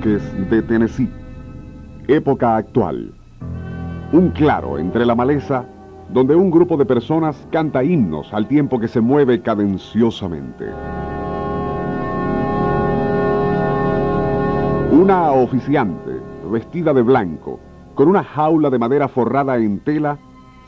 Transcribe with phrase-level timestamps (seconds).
[0.00, 1.10] De Tennessee.
[2.08, 3.12] Época actual.
[4.14, 5.66] Un claro entre la maleza
[6.08, 10.64] donde un grupo de personas canta himnos al tiempo que se mueve cadenciosamente.
[14.90, 16.12] Una oficiante,
[16.50, 17.60] vestida de blanco,
[17.94, 20.16] con una jaula de madera forrada en tela,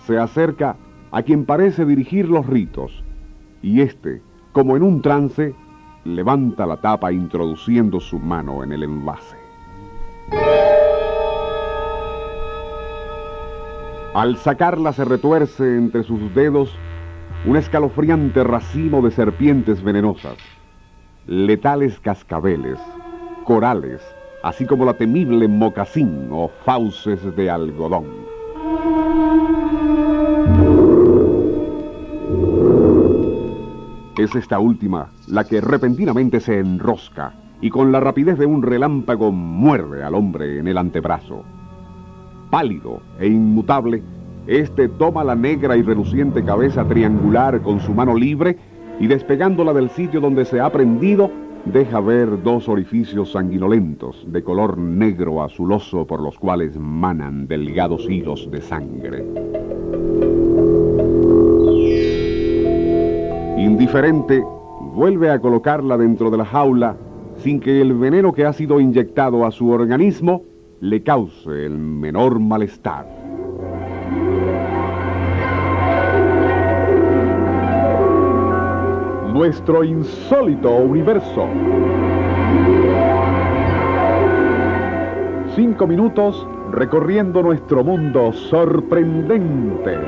[0.06, 0.76] se acerca
[1.10, 3.02] a quien parece dirigir los ritos,
[3.62, 4.20] y éste,
[4.52, 5.54] como en un trance,
[6.04, 9.36] levanta la tapa introduciendo su mano en el envase.
[14.14, 16.76] Al sacarla se retuerce entre sus dedos
[17.46, 20.36] un escalofriante racimo de serpientes venenosas,
[21.26, 22.78] letales cascabeles,
[23.44, 24.00] corales,
[24.42, 28.21] así como la temible mocasín o fauces de algodón.
[34.22, 39.32] Es esta última la que repentinamente se enrosca y con la rapidez de un relámpago
[39.32, 41.42] muerde al hombre en el antebrazo
[42.48, 44.00] pálido e inmutable,
[44.46, 48.56] este toma la negra y reluciente cabeza triangular con su mano libre
[49.00, 51.28] y despegándola del sitio donde se ha prendido,
[51.64, 58.48] deja ver dos orificios sanguinolentos de color negro azuloso por los cuales manan delgados hilos
[58.52, 59.51] de sangre.
[63.82, 64.46] Indiferente,
[64.94, 66.94] vuelve a colocarla dentro de la jaula
[67.38, 70.44] sin que el veneno que ha sido inyectado a su organismo
[70.78, 73.08] le cause el menor malestar.
[79.32, 81.48] Nuestro insólito universo.
[85.56, 89.98] Cinco minutos recorriendo nuestro mundo sorprendente.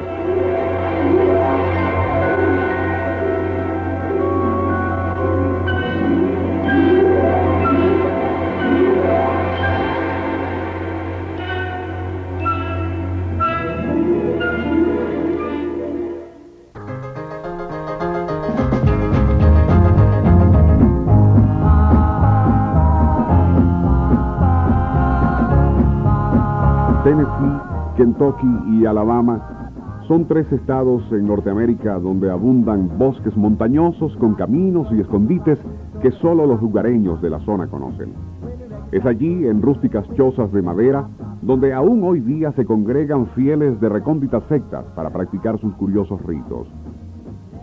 [27.15, 27.61] Tennessee,
[27.97, 35.01] Kentucky y Alabama son tres estados en Norteamérica donde abundan bosques montañosos con caminos y
[35.01, 35.61] escondites
[36.03, 38.15] que solo los lugareños de la zona conocen.
[38.91, 41.09] Es allí, en rústicas chozas de madera,
[41.41, 46.67] donde aún hoy día se congregan fieles de recónditas sectas para practicar sus curiosos ritos.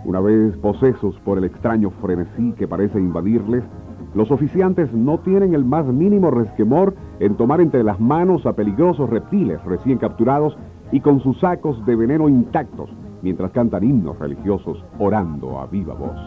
[0.06, 3.66] Una vez posesos por el extraño frenesí que parece invadirles,
[4.14, 9.10] los oficiantes no tienen el más mínimo resquemor en tomar entre las manos a peligrosos
[9.10, 10.58] reptiles recién capturados
[10.92, 12.90] y con sus sacos de veneno intactos,
[13.22, 16.18] mientras cantan himnos religiosos orando a viva voz.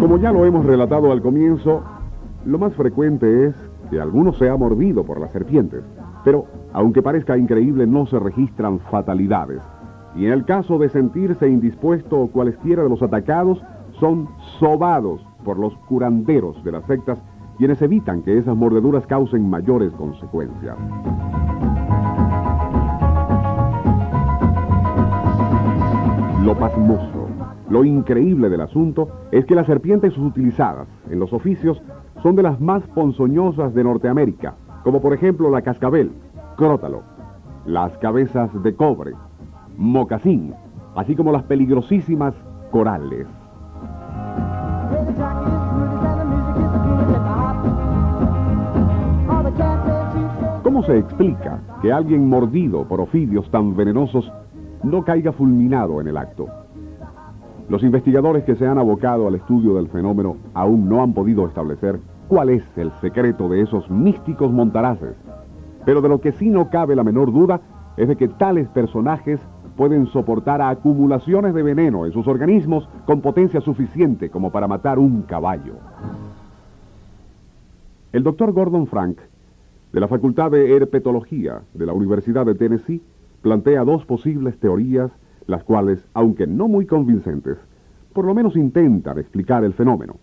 [0.00, 1.82] Como ya lo hemos relatado al comienzo,
[2.46, 3.54] lo más frecuente es
[3.90, 5.84] que alguno sea mordido por las serpientes,
[6.24, 9.62] pero aunque parezca increíble no se registran fatalidades.
[10.14, 13.62] Y en el caso de sentirse indispuesto cualesquiera de los atacados,
[13.98, 14.28] son
[14.58, 17.18] sobados por los curanderos de las sectas,
[17.58, 20.76] quienes evitan que esas mordeduras causen mayores consecuencias.
[26.42, 27.28] Lo pasmoso,
[27.68, 31.82] lo increíble del asunto es que las serpientes utilizadas en los oficios
[32.22, 36.12] son de las más ponzoñosas de Norteamérica, como por ejemplo la cascabel,
[36.56, 37.02] crótalo,
[37.66, 39.12] las cabezas de cobre,
[39.76, 40.54] mocasín,
[40.96, 42.34] así como las peligrosísimas
[42.70, 43.26] corales.
[50.62, 54.32] ¿Cómo se explica que alguien mordido por ofidios tan venenosos
[54.82, 56.46] no caiga fulminado en el acto?
[57.68, 62.00] Los investigadores que se han abocado al estudio del fenómeno aún no han podido establecer
[62.30, 65.16] cuál es el secreto de esos místicos montaraces,
[65.84, 67.60] pero de lo que sí no cabe la menor duda
[67.96, 69.40] es de que tales personajes
[69.76, 75.22] pueden soportar acumulaciones de veneno en sus organismos con potencia suficiente como para matar un
[75.22, 75.74] caballo.
[78.12, 79.18] El doctor Gordon Frank,
[79.92, 83.02] de la Facultad de Herpetología de la Universidad de Tennessee,
[83.42, 85.10] plantea dos posibles teorías,
[85.48, 87.58] las cuales, aunque no muy convincentes,
[88.12, 90.14] por lo menos intentan explicar el fenómeno.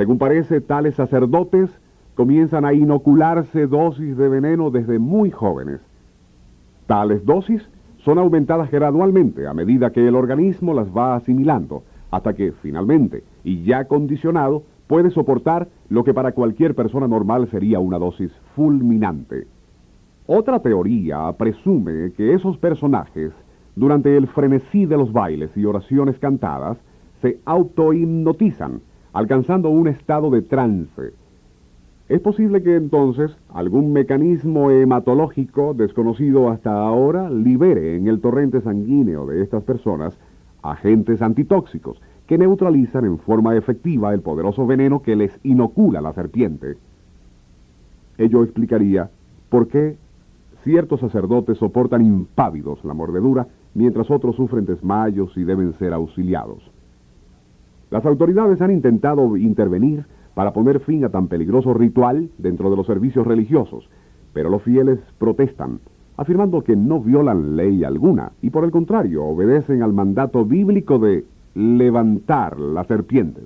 [0.00, 1.68] Según parece, tales sacerdotes
[2.14, 5.82] comienzan a inocularse dosis de veneno desde muy jóvenes.
[6.86, 7.68] Tales dosis
[7.98, 13.62] son aumentadas gradualmente a medida que el organismo las va asimilando, hasta que finalmente, y
[13.64, 19.48] ya condicionado, puede soportar lo que para cualquier persona normal sería una dosis fulminante.
[20.26, 23.32] Otra teoría presume que esos personajes
[23.76, 26.78] durante el frenesí de los bailes y oraciones cantadas,
[27.20, 28.80] se autohipnotizan,
[29.12, 31.12] alcanzando un estado de trance.
[32.08, 39.26] Es posible que entonces algún mecanismo hematológico desconocido hasta ahora libere en el torrente sanguíneo
[39.26, 40.18] de estas personas
[40.62, 46.76] agentes antitóxicos que neutralizan en forma efectiva el poderoso veneno que les inocula la serpiente.
[48.18, 49.10] Ello explicaría
[49.48, 49.96] por qué
[50.62, 56.70] ciertos sacerdotes soportan impávidos la mordedura mientras otros sufren desmayos y deben ser auxiliados.
[57.90, 60.04] Las autoridades han intentado intervenir
[60.34, 63.88] para poner fin a tan peligroso ritual dentro de los servicios religiosos,
[64.32, 65.80] pero los fieles protestan,
[66.16, 71.24] afirmando que no violan ley alguna y por el contrario obedecen al mandato bíblico de
[71.54, 73.44] levantar las serpientes.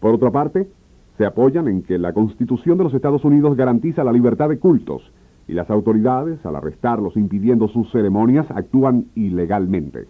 [0.00, 0.68] Por otra parte,
[1.16, 5.12] se apoyan en que la Constitución de los Estados Unidos garantiza la libertad de cultos
[5.46, 10.06] y las autoridades, al arrestarlos impidiendo sus ceremonias, actúan ilegalmente.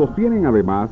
[0.00, 0.90] Sostienen además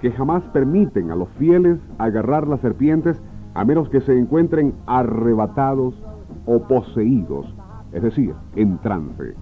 [0.00, 3.20] que jamás permiten a los fieles agarrar las serpientes
[3.52, 6.02] a menos que se encuentren arrebatados
[6.46, 7.54] o poseídos,
[7.92, 9.34] es decir, en trance.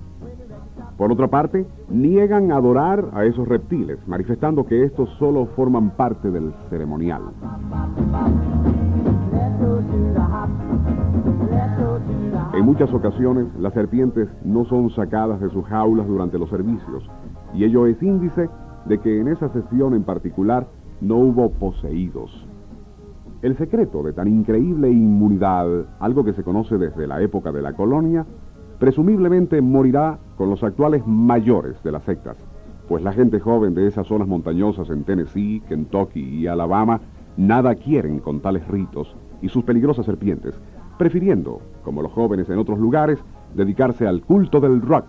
[0.98, 6.52] Por otra parte, niegan adorar a esos reptiles, manifestando que estos solo forman parte del
[6.68, 7.22] ceremonial.
[12.52, 17.08] En muchas ocasiones, las serpientes no son sacadas de sus jaulas durante los servicios,
[17.54, 18.48] y ello es índice
[18.86, 20.66] de que en esa sesión en particular
[21.00, 22.46] no hubo poseídos.
[23.42, 25.66] El secreto de tan increíble inmunidad,
[26.00, 28.24] algo que se conoce desde la época de la colonia,
[28.78, 32.38] presumiblemente morirá con los actuales mayores de las sectas,
[32.88, 37.00] pues la gente joven de esas zonas montañosas en Tennessee, Kentucky y Alabama
[37.36, 40.54] nada quieren con tales ritos y sus peligrosas serpientes,
[40.98, 43.18] prefiriendo, como los jóvenes en otros lugares,
[43.54, 45.06] dedicarse al culto del rock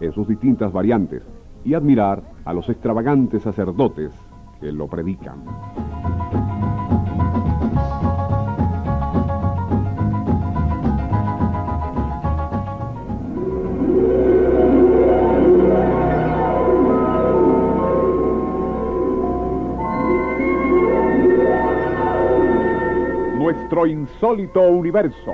[0.00, 1.22] en sus distintas variantes
[1.64, 4.12] y admirar a los extravagantes sacerdotes
[4.60, 5.44] que lo predican.
[23.38, 25.32] Nuestro insólito universo.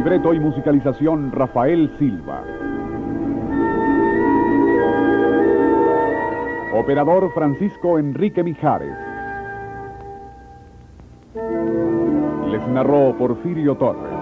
[0.00, 2.42] Libreto y musicalización Rafael Silva.
[6.74, 8.96] Operador Francisco Enrique Mijares.
[12.50, 14.19] Les narró Porfirio Torres.